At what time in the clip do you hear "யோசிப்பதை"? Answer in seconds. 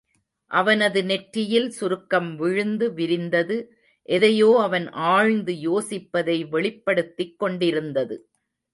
5.53-6.49